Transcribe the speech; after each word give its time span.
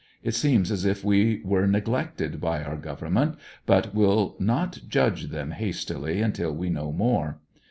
It 0.23 0.33
seems 0.33 0.71
as 0.71 0.83
if 0.83 1.03
we 1.05 1.43
were 1.45 1.67
neglected 1.67 2.41
by 2.41 2.63
our 2.63 2.75
government 2.75 3.35
but 3.67 3.93
will 3.93 4.35
not 4.39 4.79
judge 4.89 5.27
them 5.29 5.51
hastily 5.51 6.23
until 6.23 6.51
we 6.55 6.71
know 6.71 6.91
more. 6.91 7.37